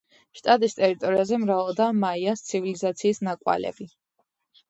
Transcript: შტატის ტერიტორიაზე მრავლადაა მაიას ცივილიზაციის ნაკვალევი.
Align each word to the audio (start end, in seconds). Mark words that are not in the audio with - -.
შტატის 0.37 0.75
ტერიტორიაზე 0.77 1.37
მრავლადაა 1.43 1.93
მაიას 2.05 2.43
ცივილიზაციის 2.47 3.21
ნაკვალევი. 3.27 3.87